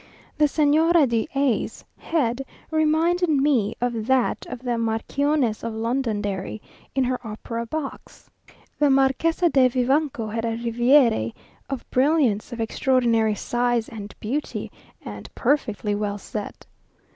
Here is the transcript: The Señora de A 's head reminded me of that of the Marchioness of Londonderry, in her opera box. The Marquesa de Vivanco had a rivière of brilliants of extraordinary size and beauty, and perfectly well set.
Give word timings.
The 0.35 0.45
Señora 0.45 1.07
de 1.07 1.29
A 1.35 1.67
's 1.67 1.85
head 1.99 2.43
reminded 2.71 3.29
me 3.29 3.75
of 3.79 4.07
that 4.07 4.47
of 4.49 4.63
the 4.63 4.75
Marchioness 4.75 5.63
of 5.63 5.75
Londonderry, 5.75 6.59
in 6.95 7.03
her 7.03 7.19
opera 7.23 7.67
box. 7.67 8.27
The 8.79 8.89
Marquesa 8.89 9.47
de 9.47 9.67
Vivanco 9.67 10.25
had 10.25 10.43
a 10.43 10.57
rivière 10.57 11.31
of 11.69 11.87
brilliants 11.91 12.51
of 12.51 12.59
extraordinary 12.59 13.35
size 13.35 13.87
and 13.89 14.15
beauty, 14.19 14.71
and 15.05 15.29
perfectly 15.35 15.93
well 15.93 16.17
set. 16.17 16.65